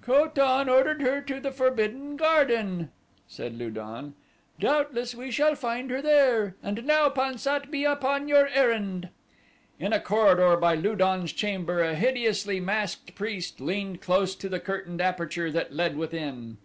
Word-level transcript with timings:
"Ko 0.00 0.26
tan 0.26 0.70
ordered 0.70 1.02
her 1.02 1.20
to 1.20 1.38
the 1.38 1.52
Forbidden 1.52 2.16
Garden," 2.16 2.90
said 3.28 3.52
Lu 3.58 3.68
don, 3.68 4.14
"doubtless 4.58 5.14
we 5.14 5.30
shall 5.30 5.54
find 5.54 5.90
her 5.90 6.00
there. 6.00 6.56
And 6.62 6.86
now, 6.86 7.10
Pan 7.10 7.36
sat, 7.36 7.70
be 7.70 7.84
upon 7.84 8.26
your 8.26 8.48
errand." 8.54 9.10
In 9.78 9.92
a 9.92 10.00
corridor 10.00 10.56
by 10.56 10.76
Lu 10.76 10.96
don's 10.96 11.34
chamber 11.34 11.82
a 11.82 11.94
hideously 11.94 12.58
masked 12.58 13.14
priest 13.14 13.60
leaned 13.60 14.00
close 14.00 14.34
to 14.36 14.48
the 14.48 14.60
curtained 14.60 15.02
aperture 15.02 15.50
that 15.50 15.74
led 15.74 15.98
within. 15.98 16.56